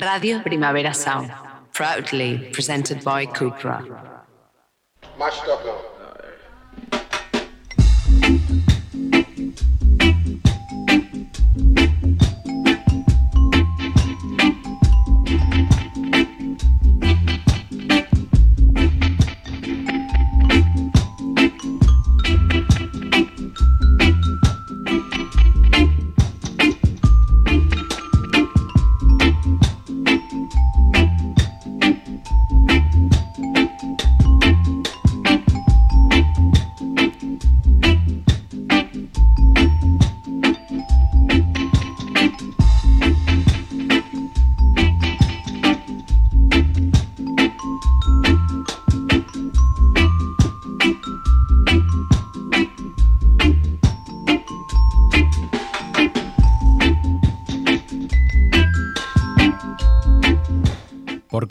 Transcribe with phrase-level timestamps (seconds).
[0.00, 1.30] Radio Primavera Sound,
[1.74, 4.24] proudly presented by Cupra.
[5.18, 5.81] Mashed up.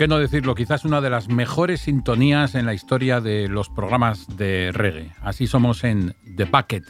[0.01, 0.55] Qué no decirlo?
[0.55, 5.11] Quizás una de las mejores sintonías en la historia de los programas de reggae.
[5.21, 6.85] Así somos en The Bucket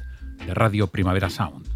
[0.45, 1.68] de Radio Primavera Sound.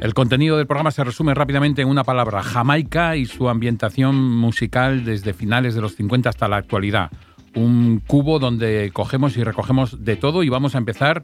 [0.00, 5.04] El contenido del programa se resume rápidamente en una palabra, Jamaica y su ambientación musical
[5.04, 7.10] desde finales de los 50 hasta la actualidad.
[7.54, 11.22] Un cubo donde cogemos y recogemos de todo y vamos a empezar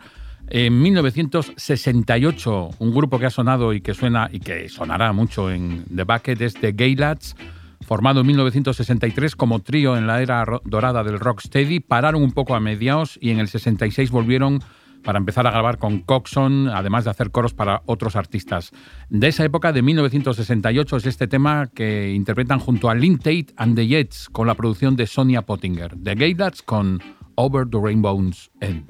[0.51, 5.85] en 1968, un grupo que ha sonado y que suena y que sonará mucho en
[5.95, 7.37] The Bucket es The Gay Lads,
[7.83, 12.61] formado en 1963 como trío en la era dorada del rocksteady, pararon un poco a
[12.61, 14.61] mediados y en el 66 volvieron
[15.05, 18.73] para empezar a grabar con Coxon, además de hacer coros para otros artistas.
[19.09, 23.77] De esa época, de 1968, es este tema que interpretan junto a Lynn Tate and
[23.77, 25.95] the Jets con la producción de Sonia Pottinger.
[26.03, 27.01] The Gay Lads con
[27.37, 28.85] Over the Rainbow's End.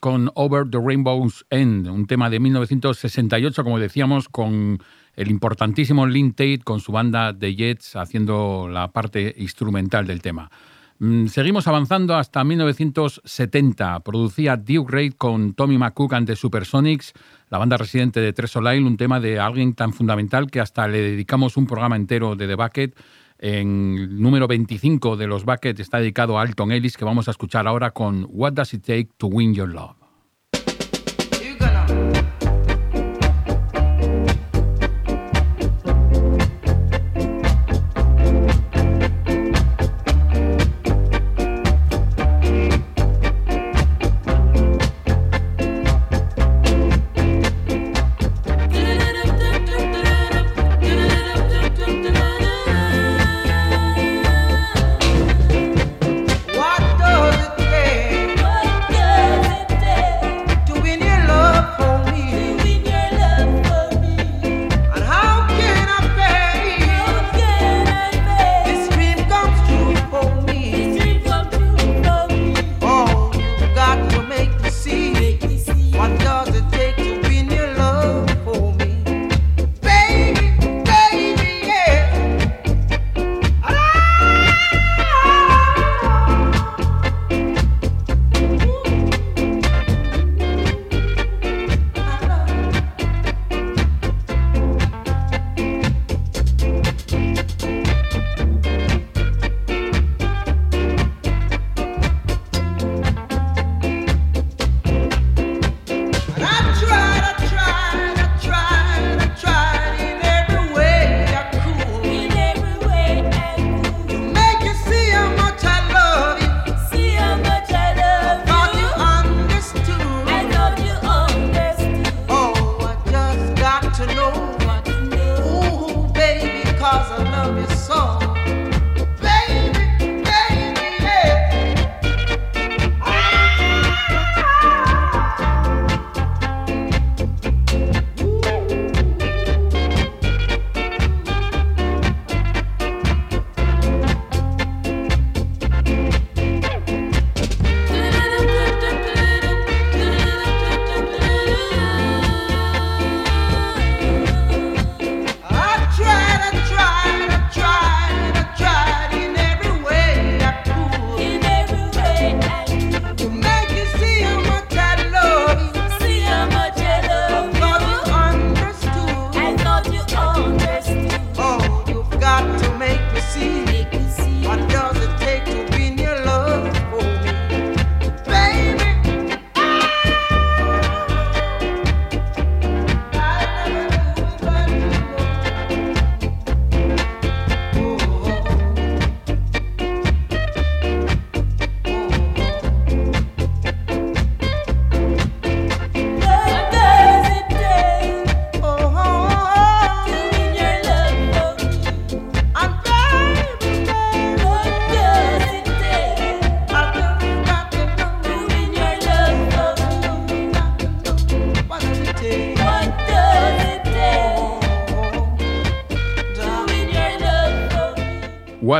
[0.00, 4.78] Con Over the Rainbow's End, un tema de 1968, como decíamos, con
[5.16, 10.50] el importantísimo Lynn Tate con su banda The Jets haciendo la parte instrumental del tema.
[10.98, 14.00] Mm, seguimos avanzando hasta 1970.
[14.00, 17.12] Producía Duke Reid con Tommy McCook and the Supersonics,
[17.50, 21.00] la banda residente de Tres Soleil, un tema de alguien tan fundamental que hasta le
[21.00, 22.96] dedicamos un programa entero de The Bucket.
[23.44, 27.66] En número 25 de los Bucket está dedicado a Alton Ellis, que vamos a escuchar
[27.66, 30.01] ahora con What Does It Take to Win Your Love.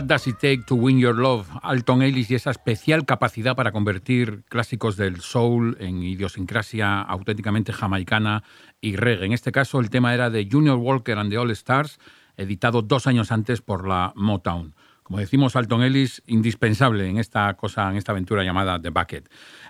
[0.03, 3.71] What Does It Take to Win Your Love, Alton Ellis y esa especial capacidad para
[3.71, 8.43] convertir clásicos del soul en idiosincrasia auténticamente jamaicana
[8.81, 9.27] y reggae.
[9.27, 12.01] En este caso el tema era de Junior Walker and the All Stars,
[12.37, 14.75] editado dos años antes por la Motown.
[15.05, 19.29] Como decimos, Alton Ellis, indispensable en esta cosa, en esta aventura llamada The Bucket.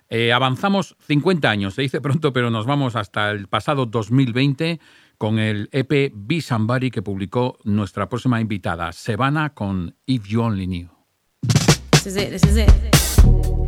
[0.08, 4.80] Eh, avanzamos 50 años, se dice pronto, pero nos vamos hasta el pasado 2020
[5.22, 10.66] con el EP Be Somebody que publicó nuestra próxima invitada, Sebana, con If You Only
[10.66, 10.88] Knew.
[11.92, 13.61] This is it, this is it.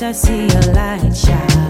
[0.00, 1.67] I see a light shine.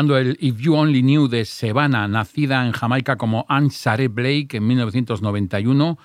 [0.00, 4.66] El If You Only Knew de Sebana, nacida en Jamaica como Anne Sarah Blake en
[4.66, 5.98] 1991,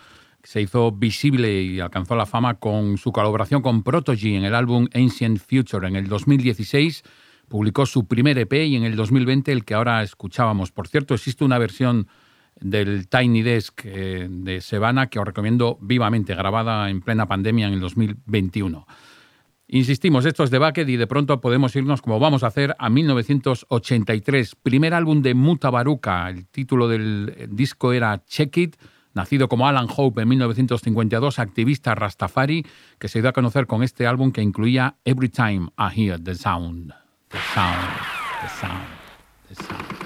[0.44, 4.90] se hizo visible y alcanzó la fama con su colaboración con Prodigy en el álbum
[4.94, 5.88] Ancient Future.
[5.88, 7.04] En el 2016
[7.48, 10.74] publicó su primer EP y en el 2020 el que ahora escuchábamos.
[10.74, 12.08] Por cierto, existe una versión
[12.60, 17.75] del Tiny Desk eh, de Sebana que os recomiendo vivamente, grabada en plena pandemia en
[17.75, 18.86] el 2021.
[19.68, 22.90] Insistimos, esto es de Bucket y de pronto podemos irnos, como vamos a hacer, a
[22.90, 24.56] 1983.
[24.56, 26.30] Primer álbum de Mutabaruka.
[26.30, 28.76] El título del disco era Check It.
[29.16, 32.66] Nacido como Alan Hope en 1952, activista Rastafari,
[33.00, 36.36] que se dio a conocer con este álbum que incluía Every Time I Hear the
[36.36, 36.94] Sound.
[37.30, 37.78] The Sound,
[38.42, 38.84] The Sound,
[39.48, 40.05] The Sound.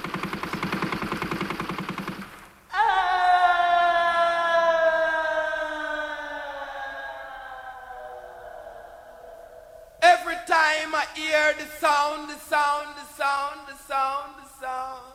[11.49, 15.05] hear the sound, the sound, the sound, the sound, the sound.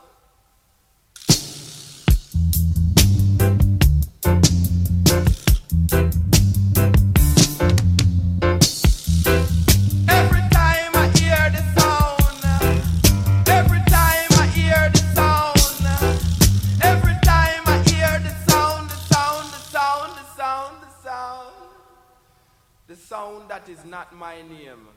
[23.49, 24.89] that is not my name.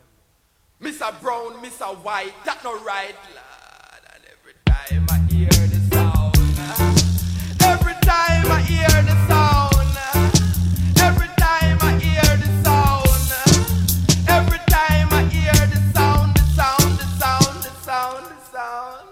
[0.81, 1.19] Mr.
[1.21, 1.87] Brown, Mr.
[2.03, 4.03] White, that no right, lad.
[4.13, 6.37] And every time I hear the sound,
[7.65, 9.97] every time I hear the sound,
[11.01, 17.05] every time I hear the sound, every time I hear the sound, the sound, the
[17.17, 19.07] sound, the sound, the sound.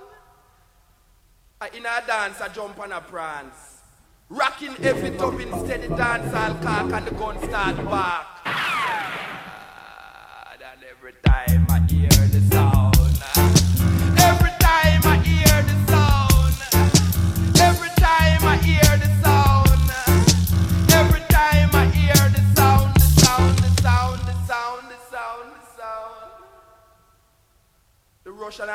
[1.61, 3.81] I in a dance, I jump on a prance.
[4.29, 9.34] Rocking every top in steady dance, I'll cock and the gun start back.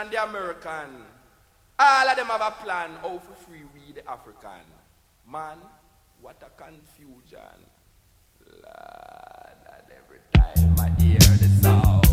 [0.00, 1.04] And the American,
[1.78, 4.64] all of them have a plan how to free we the African.
[5.30, 5.58] Man,
[6.22, 7.38] what a confusion.
[8.46, 12.09] Lord, every time I hear the sound.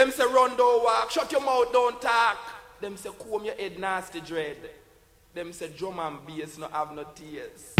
[0.00, 2.38] Them say run walk, shut your mouth, don't talk.
[2.80, 4.56] Them say comb your head nasty dread.
[5.34, 7.74] Them say drum and bass no have no tears.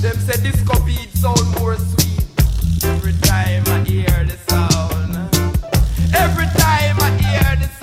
[0.00, 2.24] Them say disco beats sound more sweet.
[2.82, 5.07] Every time I hear the sound.
[6.14, 7.77] Every time I hear the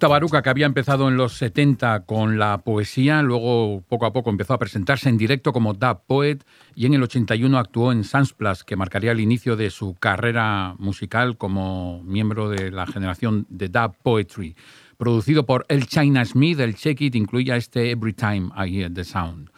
[0.00, 4.54] Mutabaruca, que había empezado en los 70 con la poesía, luego poco a poco empezó
[4.54, 6.38] a presentarse en directo como Dub Poet
[6.74, 11.36] y en el 81 actuó en Sunsplash, que marcaría el inicio de su carrera musical
[11.36, 14.56] como miembro de la generación de Dub Poetry.
[14.96, 19.04] Producido por El China Smith, el Check It incluía este Every Time I Hear the
[19.04, 19.50] Sound.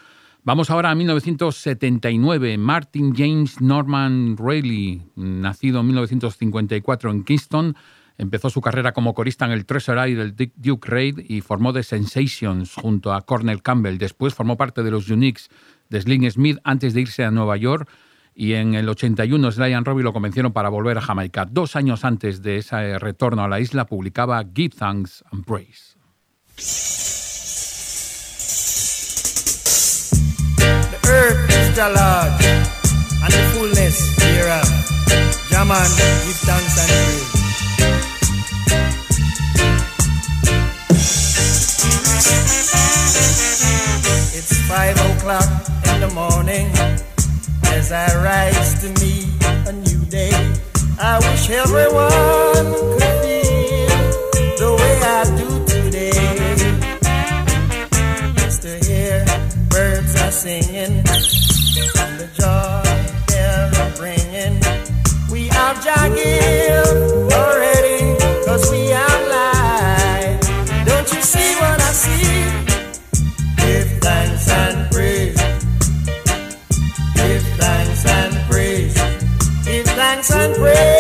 [0.42, 2.58] Vamos ahora a 1979.
[2.58, 7.76] Martin James Norman Rayleigh, nacido en 1954 en Kingston,
[8.18, 11.82] Empezó su carrera como corista en el Treasure Eye del Duke Raid y formó The
[11.82, 13.98] Sensations junto a Cornel Campbell.
[13.98, 15.48] Después formó parte de los Uniques
[15.88, 17.88] de Sling Smith antes de irse a Nueva York
[18.34, 21.44] y en el 81 Sly and Robbie lo convencieron para volver a Jamaica.
[21.44, 25.96] Dos años antes de ese retorno a la isla publicaba Give Thanks and Praise.
[36.24, 37.41] Give thanks and praise.
[44.72, 45.50] five o'clock
[45.90, 46.66] in the morning
[47.76, 49.28] as I rise to meet
[49.68, 50.32] a new day.
[50.98, 54.00] I wish everyone could feel
[54.62, 56.26] the way I do today.
[58.40, 59.26] Just to hear
[59.68, 61.04] birds are singing
[62.02, 62.82] and the joy
[63.28, 64.56] they're bringing.
[65.30, 66.81] We are jogging.
[80.42, 80.91] and pray.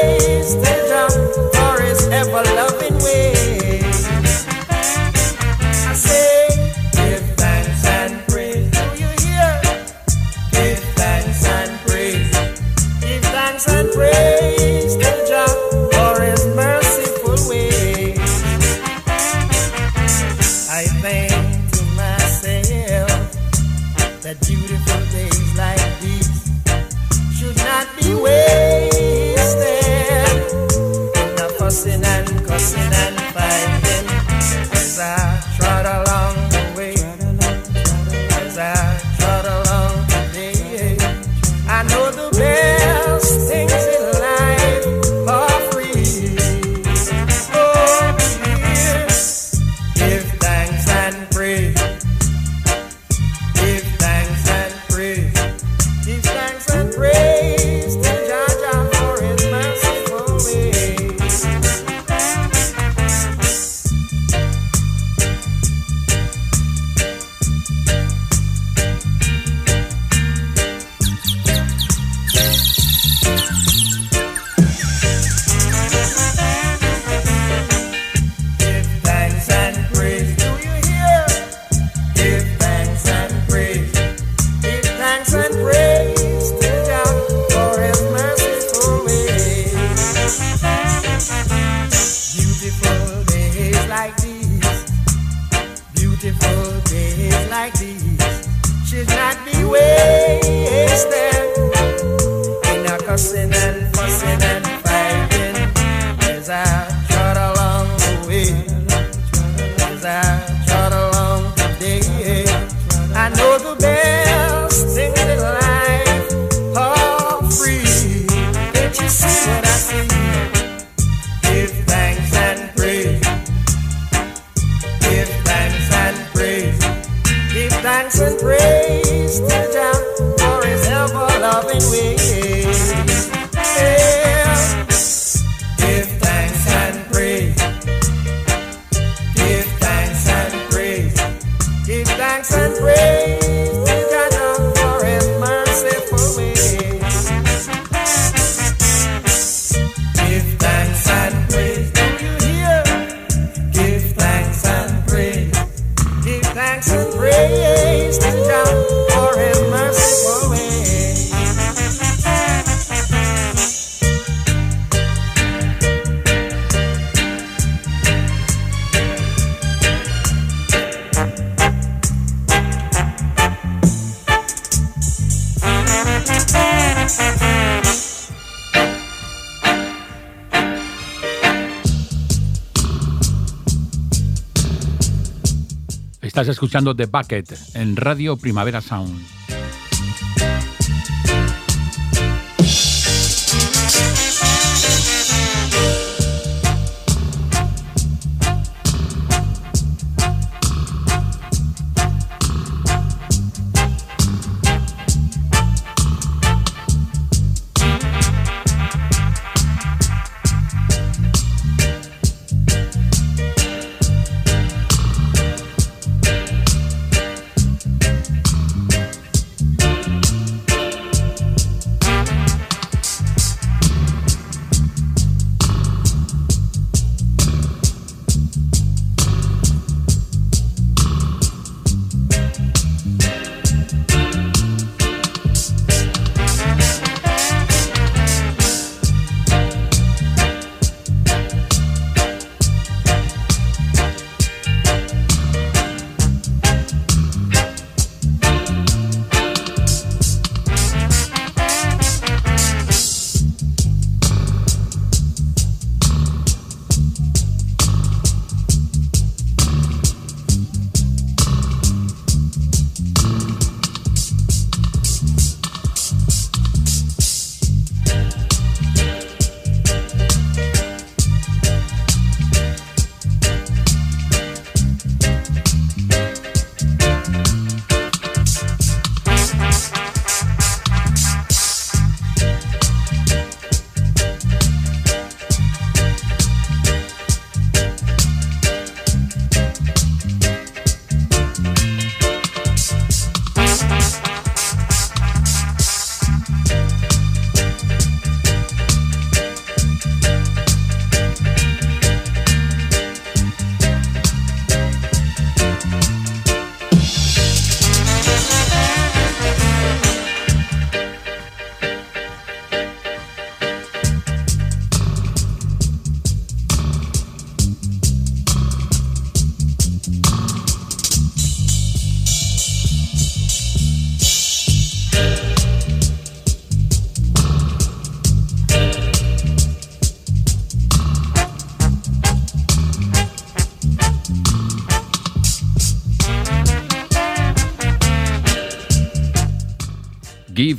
[186.42, 189.41] Estás escuchando The Bucket en Radio Primavera Sound.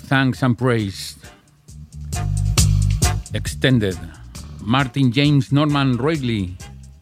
[0.01, 1.17] Thanks and Praise.
[3.33, 3.97] Extended.
[4.61, 6.55] Martin James Norman Roigley.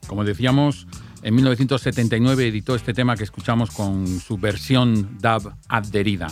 [0.08, 0.88] Como decíamos,
[1.24, 6.28] en 1979 editó este tema que escuchamos con su versión dub adherida.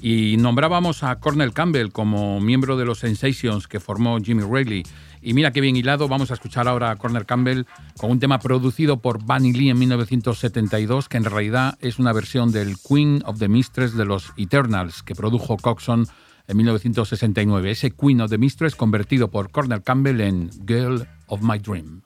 [0.00, 4.82] Y nombrábamos a Cornel Campbell como miembro de los Sensations que formó Jimmy Reilly.
[5.22, 7.64] Y mira qué bien hilado, vamos a escuchar ahora a Cornel Campbell
[7.96, 12.50] con un tema producido por Bunny Lee en 1972, que en realidad es una versión
[12.50, 16.06] del Queen of the Mistress de los Eternals, que produjo Coxon
[16.48, 17.70] en 1969.
[17.70, 22.02] Ese Queen of the Mistress convertido por Cornel Campbell en Girl of My Dream.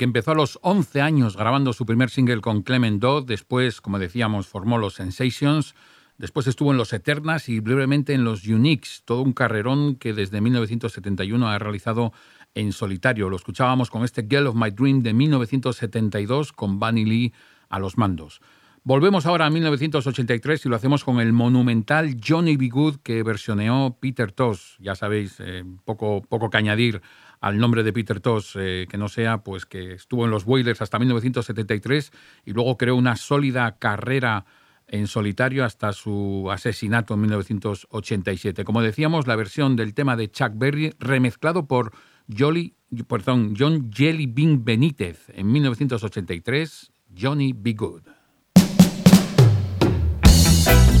[0.00, 3.98] Que empezó a los 11 años grabando su primer single con Clement Dodd, después, como
[3.98, 5.74] decíamos, formó los Sensations,
[6.16, 10.40] después estuvo en los Eternas y brevemente en los Uniques, todo un carrerón que desde
[10.40, 12.14] 1971 ha realizado
[12.54, 13.28] en solitario.
[13.28, 17.34] Lo escuchábamos con este Girl of My Dream de 1972 con Bunny Lee
[17.68, 18.40] a los mandos.
[18.82, 22.70] Volvemos ahora a 1983 y lo hacemos con el monumental Johnny B.
[22.70, 24.78] Good que versioneó Peter Tosh.
[24.78, 27.02] Ya sabéis, eh, poco, poco que añadir
[27.42, 30.80] al nombre de Peter Tosh, eh, que no sea pues que estuvo en los Boilers
[30.80, 32.10] hasta 1973
[32.46, 34.46] y luego creó una sólida carrera
[34.88, 38.64] en solitario hasta su asesinato en 1987.
[38.64, 41.92] Como decíamos, la versión del tema de Chuck Berry remezclado por
[42.34, 48.19] Jolly, perdón, John Jelly Bean Benítez en 1983, Johnny Be Good.
[50.70, 50.99] Thank you.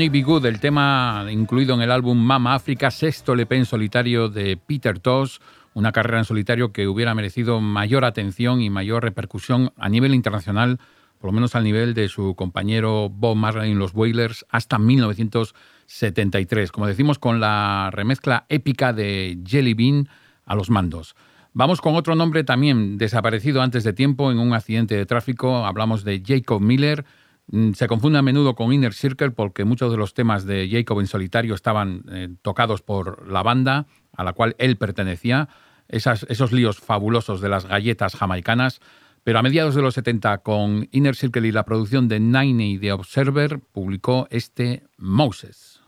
[0.00, 5.36] El tema incluido en el álbum Mama África, sexto LP en solitario de Peter Tosh,
[5.74, 10.78] una carrera en solitario que hubiera merecido mayor atención y mayor repercusión a nivel internacional,
[11.18, 16.72] por lo menos al nivel de su compañero Bob Marley en los Wailers, hasta 1973,
[16.72, 20.08] como decimos, con la remezcla épica de Jelly Bean
[20.46, 21.14] a los mandos.
[21.52, 25.66] Vamos con otro nombre también desaparecido antes de tiempo en un accidente de tráfico.
[25.66, 27.04] Hablamos de Jacob Miller.
[27.50, 31.00] Mm, Se confunde a menudo con Inner Circle porque muchos de los temas de Jacob
[31.00, 33.86] en solitario estaban eh, tocados por la banda
[34.16, 35.48] a la cual él pertenecía.
[35.88, 38.80] Esos líos fabulosos de las galletas jamaicanas.
[39.24, 42.92] Pero a mediados de los 70, con Inner Circle y la producción de Nine de
[42.92, 45.80] Observer, publicó este Moses.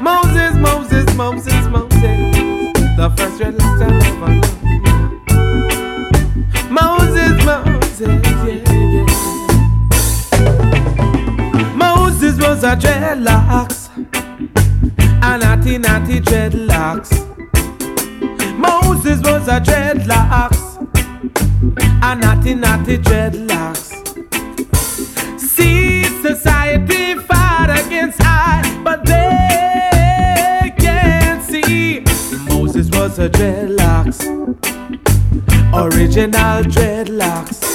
[0.00, 1.92] Moses, Moses, Moses, Moses,
[2.96, 4.40] the first known.
[6.70, 7.77] Moses, Moses.
[8.00, 8.14] Moses
[12.38, 13.88] was a dreadlocks,
[15.20, 17.10] a naughty, naughty dreadlocks.
[18.56, 20.78] Moses was a dreadlocks,
[22.04, 23.90] a naughty, naughty dreadlocks.
[25.40, 32.04] See society fight against I, but they can't see.
[32.48, 34.24] Moses was a dreadlocks,
[35.74, 37.67] original dreadlocks.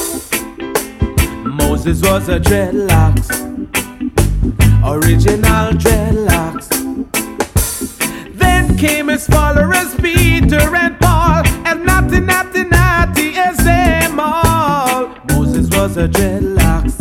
[1.86, 3.30] Moses was a dreadlocks,
[4.86, 6.69] original dreadlocks.
[8.38, 15.10] Then came his followers, Peter and Paul, and naughty, naughty, naughty as them all.
[15.28, 16.98] Moses was a dreadlocks,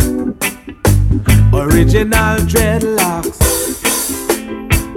[1.54, 3.38] original dreadlocks.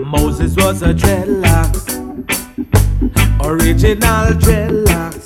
[0.04, 1.86] Moses was a dreadlocks,
[3.40, 5.25] original dreadlocks.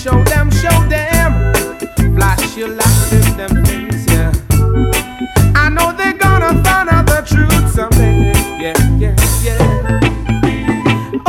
[0.00, 1.52] Show them, show them.
[2.16, 4.32] Flash your light in them things, yeah.
[5.54, 8.32] I know they're gonna find out the truth someday.
[8.58, 10.00] Yeah, yeah, yeah.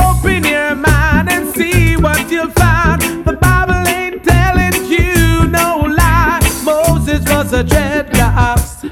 [0.07, 3.01] Open your mind and see what you'll find.
[3.25, 6.39] The Bible ain't telling you no lie.
[6.63, 8.85] Moses was a dreadlocks,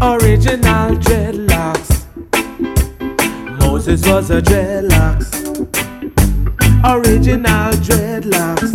[0.00, 2.06] original dreadlocks.
[3.60, 5.43] Moses was a dreadlocks,
[6.84, 8.72] original dreadlocks.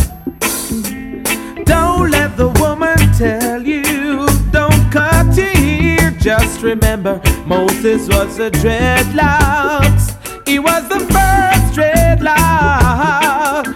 [1.66, 6.12] Don't let the woman tell you, don't cut your.
[6.20, 10.16] Just remember, Moses was a dreadlocks.
[10.48, 12.16] He was the first dreadlock.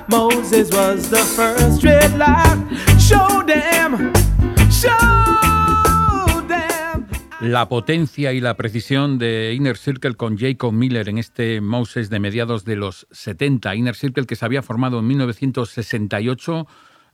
[0.09, 2.57] Moses was the first dreadlock.
[2.99, 4.11] Show them,
[4.71, 5.22] show.
[7.43, 12.21] La potencia y la precisión de Inner Circle con Jacob Miller en este Moses de
[12.21, 13.75] mediados de los 70.
[13.75, 16.67] Inner Circle que se había formado en 1968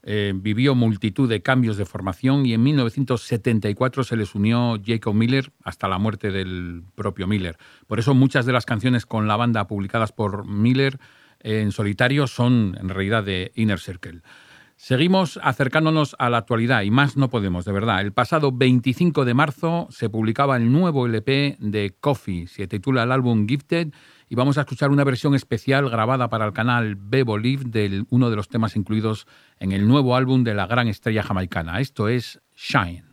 [0.04, 5.50] eh, vivió multitud de cambios de formación y en 1974 se les unió Jacob Miller
[5.64, 7.58] hasta la muerte del propio Miller.
[7.88, 11.00] Por eso muchas de las canciones con la banda publicadas por Miller
[11.40, 14.22] en solitario son en realidad de Inner Circle.
[14.82, 18.00] Seguimos acercándonos a la actualidad y más no podemos, de verdad.
[18.00, 23.12] El pasado 25 de marzo se publicaba el nuevo LP de Coffee, se titula el
[23.12, 23.92] álbum Gifted
[24.30, 28.30] y vamos a escuchar una versión especial grabada para el canal Bebo Live de uno
[28.30, 29.26] de los temas incluidos
[29.58, 31.78] en el nuevo álbum de la gran estrella jamaicana.
[31.80, 33.04] Esto es Shine.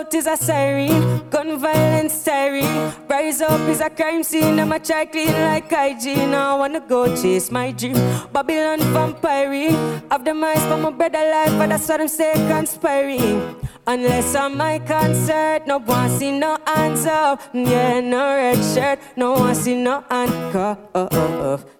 [0.00, 2.92] Out is a siren, gun violence siren.
[3.08, 6.34] Rise up is a crime scene, I'm a try clean like hygiene.
[6.34, 7.96] I wanna go chase my dream.
[8.32, 9.74] Babylon vampire,
[10.10, 13.56] of the mice for my brother life, but that's what I'm saying, conspiring.
[13.86, 17.40] Unless I'm my concert, no one see no hands up.
[17.52, 21.79] Yeah, no red shirt, no one see no handcuff.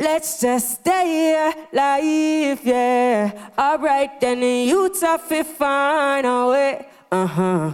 [0.00, 3.50] Let's just stay life, yeah.
[3.58, 7.72] Alright, then the youths have to find a way, uh huh.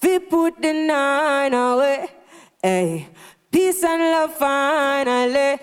[0.00, 2.08] Fi put the nine away,
[2.62, 3.08] hey.
[3.50, 5.58] Peace and love finally.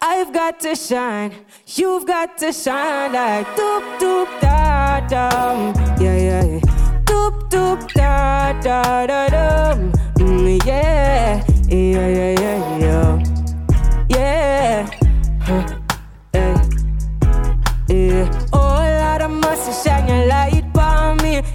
[0.00, 1.32] I've got to shine,
[1.66, 6.60] you've got to shine like doop doop da dum, yeah yeah yeah.
[7.04, 12.78] Doop doop da da da dum, mm, yeah yeah yeah yeah.
[12.78, 13.33] Yeah,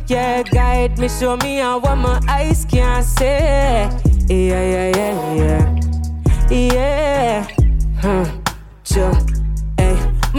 [0.10, 3.26] Yeah, guide me, show me how what my eyes can't see.
[3.26, 3.92] Yeah,
[4.28, 5.34] yeah, yeah,
[6.50, 7.48] yeah, yeah.
[8.02, 8.26] Huh,
[8.84, 9.29] sure.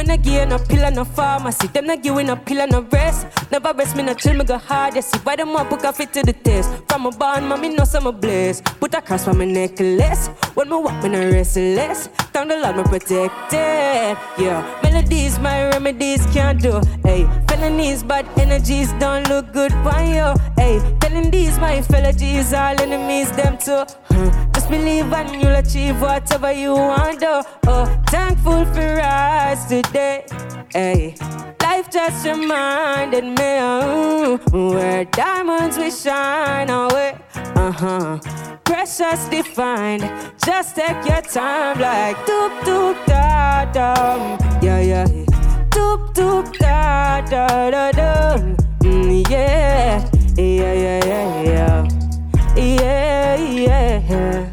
[0.01, 1.67] Me no give no pill no pharmacy.
[1.67, 3.27] Them no give no pill no rest.
[3.53, 4.95] Never rest me no chill me go hard.
[4.95, 6.71] See why them up put fit to the test.
[6.89, 8.63] From a barn, mommy know some bliss.
[8.81, 10.29] Put a cross on my necklace.
[10.55, 12.07] When me walk, me no restless.
[12.33, 14.17] Thank the Lord, me protected.
[14.39, 16.81] Yeah, melodies, my remedies can't do.
[17.05, 20.33] Hey, felonies, bad energies don't look good for you.
[20.57, 23.85] Hey, telling these my fellow G's, all enemies, them too.
[24.05, 24.50] Huh.
[24.71, 27.45] Believe and you'll achieve whatever you want to.
[27.67, 30.25] Oh, thankful for rise today.
[30.73, 31.17] Hey,
[31.61, 37.19] life just reminded me uh, where diamonds we shine away.
[37.35, 38.19] Uh huh.
[38.65, 40.03] Precious defined.
[40.45, 44.39] Just take your time, like doop doop da dum.
[44.63, 45.07] Yeah yeah.
[45.71, 48.57] Doop doop da da da dum.
[48.83, 51.89] Mm, yeah yeah yeah yeah yeah.
[52.57, 54.51] Yeah, yeah,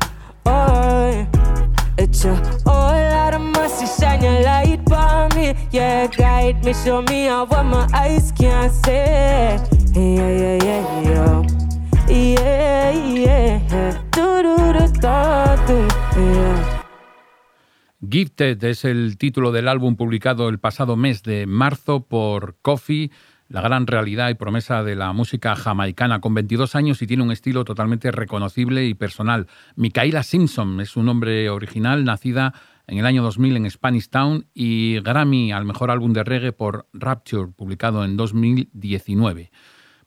[18.09, 23.11] Gifted es el título del álbum publicado el pasado mes de marzo por Coffee,
[23.49, 27.31] la gran realidad y promesa de la música jamaicana, con 22 años y tiene un
[27.31, 29.47] estilo totalmente reconocible y personal.
[29.75, 32.53] Micaela Simpson es su nombre original, nacida
[32.87, 36.87] en el año 2000 en Spanish Town y Grammy al mejor álbum de reggae por
[36.93, 39.51] Rapture, publicado en 2019.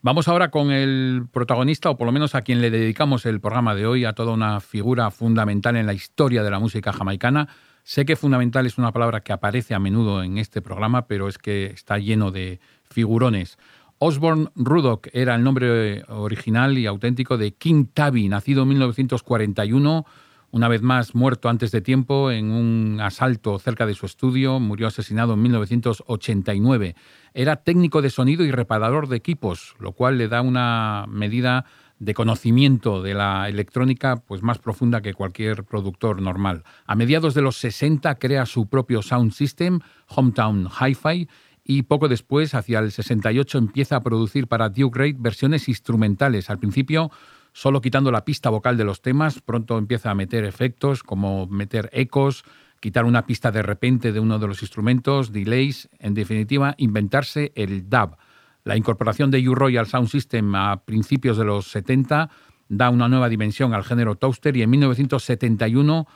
[0.03, 3.74] Vamos ahora con el protagonista, o por lo menos a quien le dedicamos el programa
[3.74, 7.49] de hoy, a toda una figura fundamental en la historia de la música jamaicana.
[7.82, 11.36] Sé que fundamental es una palabra que aparece a menudo en este programa, pero es
[11.36, 12.61] que está lleno de
[12.91, 13.59] figurones.
[13.99, 20.07] Osborne Rudock era el nombre original y auténtico de King Tabby, nacido en 1941,
[20.53, 24.88] una vez más muerto antes de tiempo en un asalto cerca de su estudio, murió
[24.88, 26.97] asesinado en 1989.
[27.34, 31.66] Era técnico de sonido y reparador de equipos, lo cual le da una medida
[32.01, 36.64] de conocimiento de la electrónica pues más profunda que cualquier productor normal.
[36.86, 41.28] A mediados de los 60 crea su propio sound system, Hometown Hi-Fi,
[41.71, 46.51] y poco después, hacia el 68, empieza a producir para Duke Reid versiones instrumentales.
[46.51, 47.12] Al principio,
[47.53, 51.89] solo quitando la pista vocal de los temas, pronto empieza a meter efectos como meter
[51.93, 52.43] ecos,
[52.81, 57.89] quitar una pista de repente de uno de los instrumentos, delays, en definitiva, inventarse el
[57.89, 58.16] dub.
[58.64, 62.31] La incorporación de U-Roy al Sound System a principios de los 70
[62.68, 66.09] da una nueva dimensión al género toaster y en 1971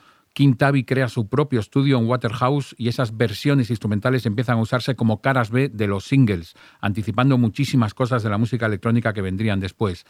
[0.57, 5.21] Tabby crea su propio estudio en Waterhouse y esas versiones instrumentales empiezan a usarse como
[5.21, 10.05] caras B de los singles, anticipando muchísimas cosas de la música electrónica que vendrían después.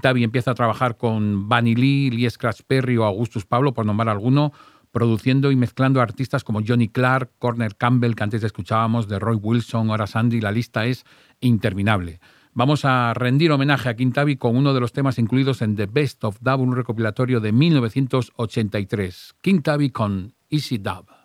[0.00, 4.08] Tabby empieza a trabajar con Bunny Lee, Lee Scratch Perry o Augustus Pablo, por nombrar
[4.08, 4.52] alguno,
[4.92, 9.90] produciendo y mezclando artistas como Johnny Clark, Corner Campbell, que antes escuchábamos, de Roy Wilson,
[9.90, 11.04] ahora Sandy, la lista es
[11.40, 12.20] interminable.
[12.58, 16.24] Vamos a rendir homenaje a Quintavi con uno de los temas incluidos en The Best
[16.24, 19.34] of Dub, un recopilatorio de 1983.
[19.42, 21.15] Quintavi con Easy Dub.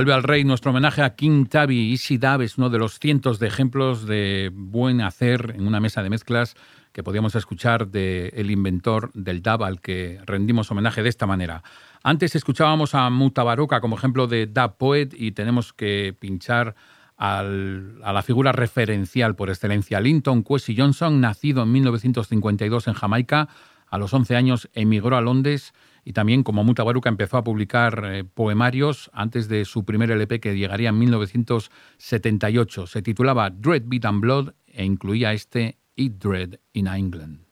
[0.00, 1.90] Salve al Rey, nuestro homenaje a King Tabby.
[1.90, 6.02] Easy Dab es uno de los cientos de ejemplos de buen hacer en una mesa
[6.02, 6.54] de mezclas
[6.92, 11.62] que podíamos escuchar del el inventor del dub al que rendimos homenaje de esta manera.
[12.02, 16.74] Antes escuchábamos a Mutabaruka como ejemplo de dub poet y tenemos que pinchar
[17.18, 20.00] a la figura referencial por excelencia.
[20.00, 23.50] Linton Kwesi Johnson, nacido en 1952 en Jamaica,
[23.86, 25.74] a los 11 años emigró a Londres
[26.04, 30.56] y también como Mutabaruka empezó a publicar eh, poemarios antes de su primer LP que
[30.56, 32.86] llegaría en 1978.
[32.86, 37.50] Se titulaba Dread Beat and Blood e incluía este Eat Dread in England.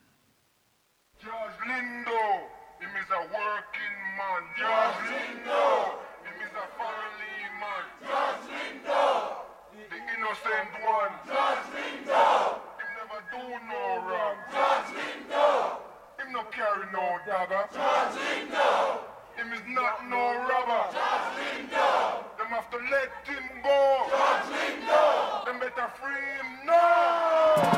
[16.93, 17.69] No dagger.
[17.73, 18.99] Charging down.
[19.37, 20.93] Him is not no robber.
[20.93, 22.25] Charging down.
[22.39, 24.07] Them have to let him go.
[24.11, 25.45] Charging down.
[25.47, 27.78] Them better free him now.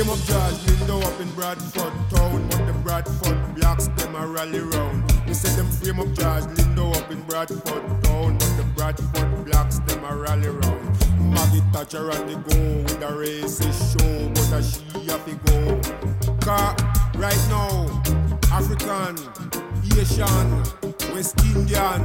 [0.00, 4.60] Frame of George Lindo up in Bradford town, but the Bradford blacks them a rally
[4.60, 5.26] round.
[5.26, 9.78] Me say them frame of George Lindo up in Bradford town, but the Bradford blacks
[9.80, 11.34] them a rally round.
[11.34, 15.80] Maggie Thatcher and the go with a racist show, but a she have to go.
[17.18, 18.02] Right now,
[18.50, 19.18] African,
[19.98, 22.00] Asian, West Indian,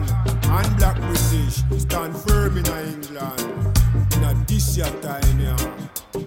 [0.52, 3.76] and Black British stand firm in England.
[4.16, 6.25] In a this year time, yeah.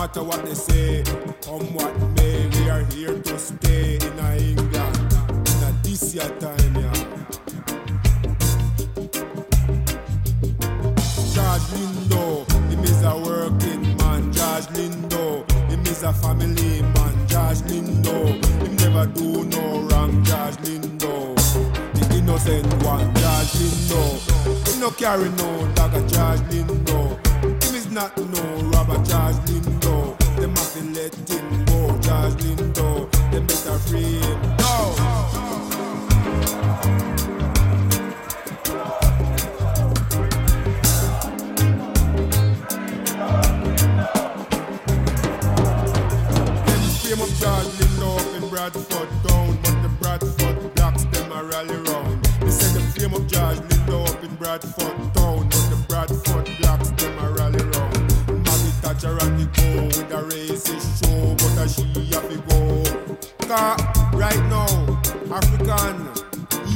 [0.00, 1.02] Matter what they say,
[1.42, 4.96] come what may, we are here to stay in a England.
[5.28, 6.92] In a this year time, yeah.
[11.34, 14.32] George Lindo, him is a working man.
[14.32, 17.28] George Lindo, him is a family man.
[17.28, 20.24] George Lindo, him never do no wrong.
[20.24, 21.36] George Lindo,
[21.92, 23.04] the innocent one.
[23.16, 24.00] George Lindo,
[24.66, 26.00] him no carry no dagger.
[26.08, 26.89] George Lindo,
[28.00, 28.42] not no
[28.72, 28.96] robber.
[29.04, 31.98] George Lindo, them have to let him go.
[32.00, 34.40] George Lindo, them better free him.
[34.56, 34.94] No.
[47.04, 51.76] Them of George Lindo up in Bradford town, but the Bradford blacks them a rally
[51.76, 52.24] round.
[52.40, 55.50] They say the fame of George Lindo up in Bradford town,
[59.02, 63.46] Go with a racist show, but a she have to go.
[63.48, 63.76] Car
[64.12, 64.68] right now,
[65.32, 66.06] African,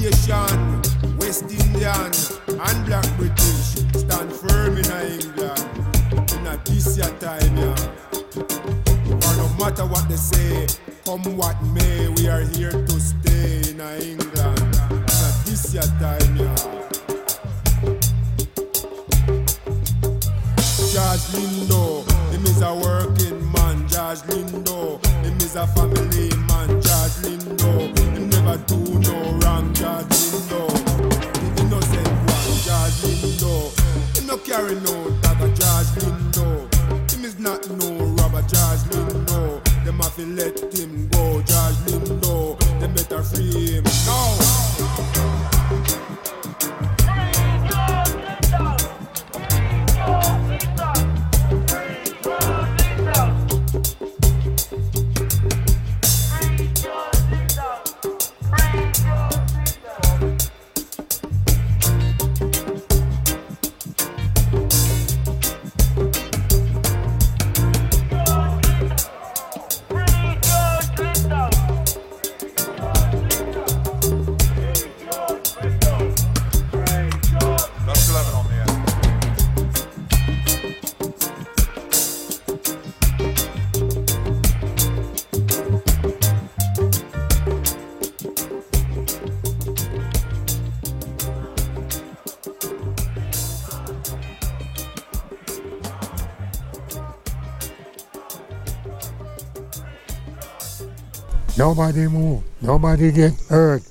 [0.02, 2.10] Asian, West Indian,
[2.48, 4.86] and Black British stand firm in
[5.20, 5.68] England.
[6.32, 7.76] In a this year time, yeah.
[9.20, 10.66] For no matter what they say,
[11.04, 12.83] come what may, we are here
[25.56, 26.68] a family man.
[27.22, 29.72] Lindo, him never do no wrong.
[29.72, 30.66] George Lindo,
[30.98, 32.58] the innocent one.
[33.02, 33.54] Lindo,
[34.16, 35.03] him no carry no
[101.74, 102.44] Nobody move.
[102.62, 103.82] Nobody get hurt.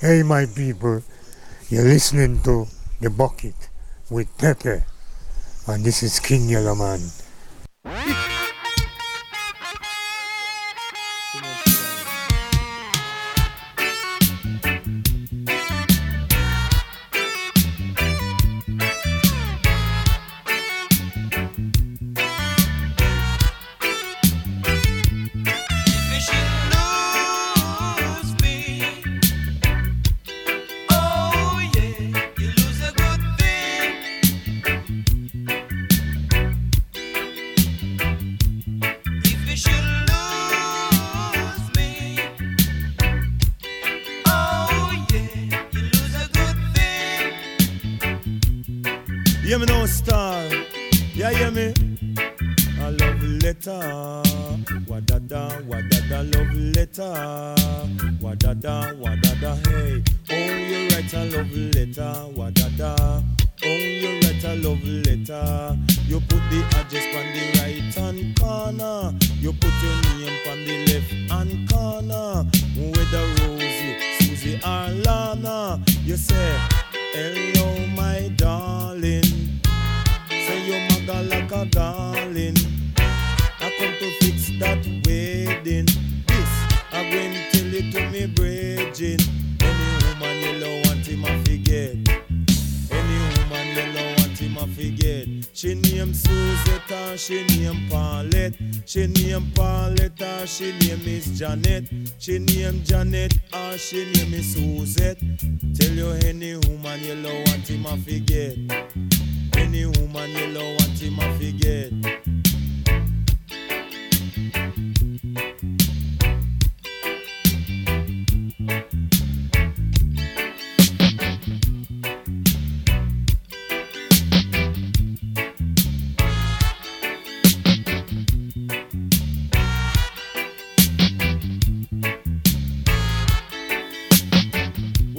[0.00, 1.02] Hey, my people,
[1.70, 2.66] you're listening to
[3.00, 3.56] The Bucket
[4.08, 4.84] with Pepe.
[5.66, 6.76] And this is King Yellow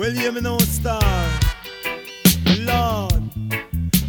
[0.04, 1.00] Well, hear me now, star.
[2.60, 3.24] Lord,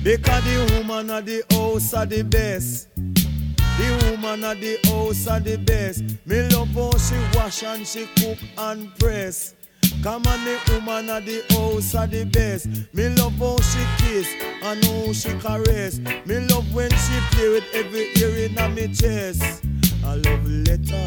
[0.03, 2.89] because the woman of the house are the best.
[2.97, 6.03] The woman of the house are the best.
[6.27, 9.55] Me love how she wash and she cook and press.
[10.03, 12.67] Come on, the woman of the house are the best.
[12.93, 14.29] Me love how she kiss
[14.65, 16.01] and how she caress.
[16.27, 19.65] Me love when she play with every ear in me chest.
[20.05, 21.07] I love letter,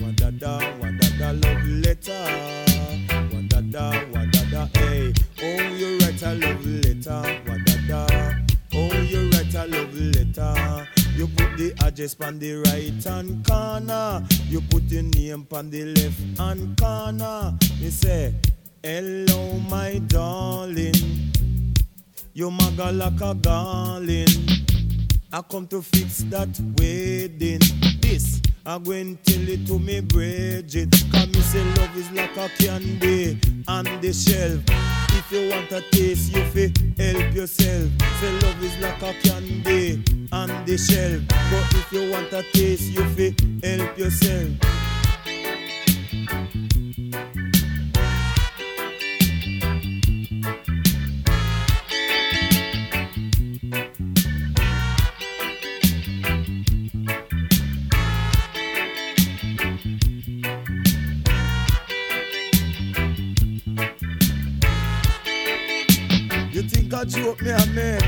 [0.00, 2.69] wadada, wadada, love letter,
[3.70, 5.12] wadada, wadada, hey.
[5.42, 8.56] Oh, you write a love letter, wadada.
[8.74, 10.88] Oh, you write a love letter.
[11.16, 14.24] You put the address on the right hand corner.
[14.48, 17.56] You put your name on the left hand corner.
[17.78, 18.34] You say,
[18.82, 20.94] Hello, my darling.
[22.32, 24.28] You maga like a darling.
[25.32, 27.60] I come to fix that wedding.
[28.00, 30.90] This, I go and tell it to me, Bridget.
[31.12, 34.60] Cause me say love is like a candy on the shelf.
[35.16, 37.88] If you want a taste, you fi help yourself.
[38.20, 40.02] Say love is like a candy
[40.32, 41.22] on the shelf.
[41.28, 43.34] But if you want a taste, you fi
[43.66, 44.89] help yourself.
[67.10, 68.02] Joke me a make?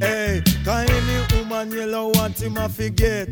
[0.00, 3.28] hey, can any woman love want him a forget?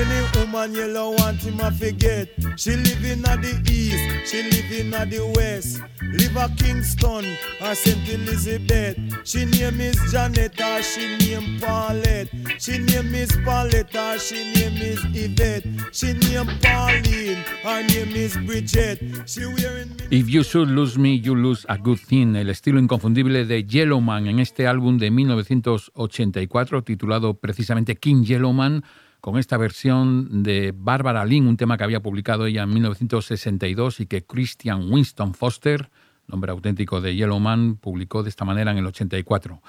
[0.00, 2.28] Any woman you want him a forget?
[2.56, 5.82] She live in the east, she live in the west.
[6.00, 7.26] Live a Kingston
[7.60, 8.08] or St.
[8.08, 8.96] Elizabeth.
[9.24, 12.28] She name is Janet or she name Paulette.
[12.58, 15.64] She name is Paulette or she name is Yvette.
[15.92, 19.00] She name Pauline, her name is Bridget.
[19.26, 23.44] She wearing If You Should Lose Me, You Lose a Good Thing, el estilo inconfundible
[23.44, 28.82] de Yellowman en este álbum de 1984 titulado precisamente King Yellowman,
[29.20, 34.06] con esta versión de Barbara Lynn, un tema que había publicado ella en 1962 y
[34.06, 35.90] que Christian Winston Foster,
[36.26, 39.60] nombre auténtico de Yellowman, publicó de esta manera en el 84.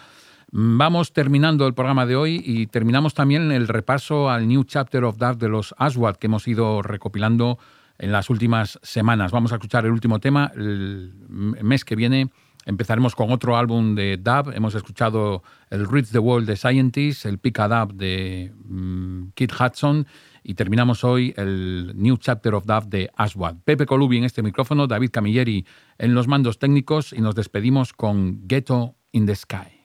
[0.53, 5.17] Vamos terminando el programa de hoy y terminamos también el repaso al New Chapter of
[5.17, 7.57] Dark de los Aswad que hemos ido recopilando
[7.97, 9.31] en las últimas semanas.
[9.31, 10.51] Vamos a escuchar el último tema.
[10.55, 12.31] El mes que viene
[12.65, 14.51] empezaremos con otro álbum de dub.
[14.53, 20.07] Hemos escuchado el Reach the World de Scientists, el Pika Dub de mm, Kit Hudson
[20.43, 23.57] y terminamos hoy el New Chapter of Dub de Aswad.
[23.63, 25.65] Pepe Colubi en este micrófono, David Camilleri
[25.97, 29.80] en los mandos técnicos y nos despedimos con Ghetto in the Sky.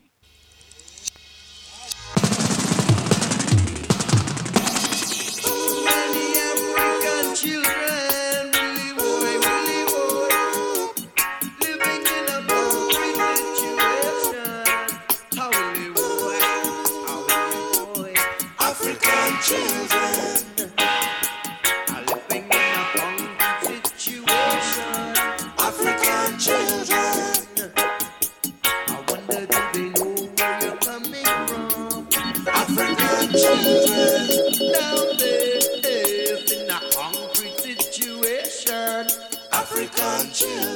[40.36, 40.75] chill.